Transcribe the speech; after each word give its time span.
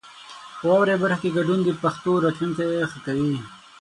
په 0.59 0.63
واورئ 0.69 0.95
برخه 1.03 1.19
کې 1.21 1.35
ګډون 1.37 1.59
د 1.63 1.69
پښتو 1.83 2.11
راتلونکی 2.25 2.71
ښه 2.91 2.99
کوي. 3.05 3.33